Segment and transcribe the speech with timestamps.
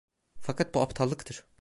[0.41, 1.43] Fakat bu aptallıktır.